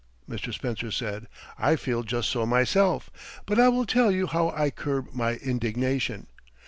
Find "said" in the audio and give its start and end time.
0.89-1.27